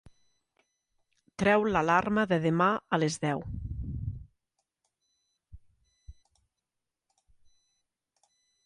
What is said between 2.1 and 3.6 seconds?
de demà a les deu.